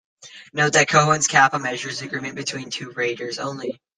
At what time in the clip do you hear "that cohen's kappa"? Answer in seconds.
0.73-1.59